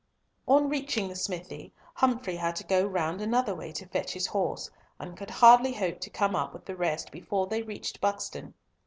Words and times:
On 0.47 0.67
reaching 0.67 1.07
the 1.09 1.15
smithy, 1.15 1.71
Humfrey 1.93 2.35
had 2.37 2.55
to 2.55 2.63
go 2.63 2.83
round 2.83 3.21
another 3.21 3.53
way 3.53 3.71
to 3.73 3.87
fetch 3.87 4.13
his 4.13 4.25
horse, 4.25 4.67
and 4.97 5.15
could 5.15 5.29
hardly 5.29 5.73
hope 5.73 5.99
to 5.99 6.09
come 6.09 6.35
up 6.35 6.53
with 6.55 6.65
the 6.65 6.75
rest 6.75 7.11
before 7.11 7.45
they 7.45 7.61
reached 7.61 8.01
Buxton. 8.01 8.55